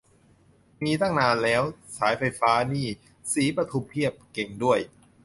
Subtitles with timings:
[0.83, 1.63] มีตั้งนานแล้ว
[1.97, 2.87] สายไฟฟ้านี่
[3.31, 4.79] ศรีปทุมเพียบ เก่งด้วย